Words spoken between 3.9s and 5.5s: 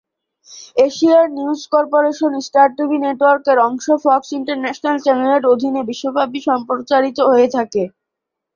Fox international চ্যানেলের